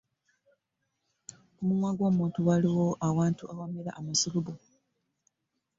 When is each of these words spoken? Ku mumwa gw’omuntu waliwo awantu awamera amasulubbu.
Ku 1.55 1.61
mumwa 1.67 1.89
gw’omuntu 1.97 2.37
waliwo 2.47 2.85
awantu 3.07 3.43
awamera 3.51 3.91
amasulubbu. 3.99 4.53